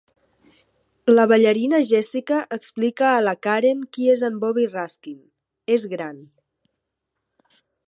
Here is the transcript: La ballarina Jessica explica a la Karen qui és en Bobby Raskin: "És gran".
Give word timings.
La 1.15 1.25
ballarina 1.31 1.81
Jessica 1.89 2.39
explica 2.57 3.05
a 3.11 3.21
la 3.27 3.35
Karen 3.49 3.85
qui 3.99 4.09
és 4.15 4.25
en 4.31 4.41
Bobby 4.47 4.67
Raskin: 4.73 5.23
"És 5.77 5.89
gran". 5.95 6.19